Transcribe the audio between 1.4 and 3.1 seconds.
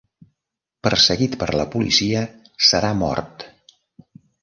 per la policia, serà